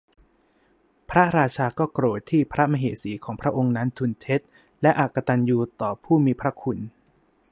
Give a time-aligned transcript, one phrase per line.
[1.09, 4.41] พระราชาก็โกรธที่พระมเหสีของพระองค์นั้นทูลเท็จ
[4.81, 6.77] และอกตัญญูต่อผู้มีพระคุณ